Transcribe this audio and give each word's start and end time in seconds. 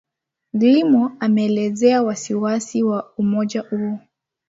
Gilmore 0.53 1.13
ameelezea 1.19 2.03
wasiwasi 2.03 2.83
wa 2.83 3.13
umoja 3.17 3.61
huo. 3.61 3.99